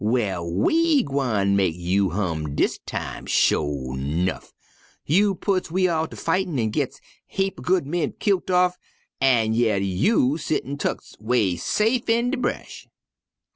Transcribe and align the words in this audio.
Well, 0.03 0.51
we 0.51 1.03
gwine 1.03 1.55
mek 1.55 1.75
you 1.75 2.09
hum 2.09 2.55
dis 2.55 2.79
time, 2.87 3.27
sho' 3.27 3.93
'nuff. 3.93 4.51
You 5.05 5.35
putts 5.35 5.69
we 5.69 5.87
all 5.87 6.07
ter 6.07 6.15
fightin' 6.17 6.57
an' 6.57 6.71
gits 6.71 6.99
heap 7.27 7.59
er 7.59 7.61
good 7.61 7.85
men 7.85 8.13
kilt 8.19 8.49
off, 8.49 8.79
an' 9.21 9.53
yer 9.53 9.77
you 9.77 10.39
settin' 10.39 10.79
tuck 10.79 11.03
'way 11.19 11.55
safe 11.55 12.09
in 12.09 12.31
de 12.31 12.37
bresh.' 12.37 12.87